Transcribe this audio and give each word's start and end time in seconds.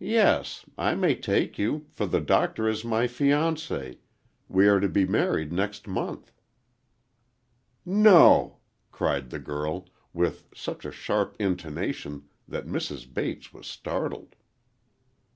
"Yes; 0.00 0.64
I 0.76 0.96
may 0.96 1.14
take 1.14 1.56
you, 1.56 1.86
for 1.92 2.04
the 2.04 2.20
Doctor 2.20 2.68
is 2.68 2.84
my 2.84 3.06
fiance,—we 3.06 3.98
are 4.66 4.80
to 4.80 4.88
be 4.88 5.06
married 5.06 5.52
next 5.52 5.86
month." 5.86 6.32
"No!" 7.84 8.56
cried 8.90 9.30
the 9.30 9.38
girl, 9.38 9.86
with 10.12 10.48
such 10.52 10.84
a 10.84 10.90
sharp 10.90 11.36
intonation 11.38 12.24
that 12.48 12.66
Mrs. 12.66 13.06
Bates 13.14 13.52
was 13.52 13.68
startled. 13.68 14.34